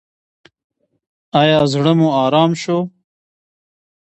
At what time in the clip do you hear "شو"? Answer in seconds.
2.61-2.77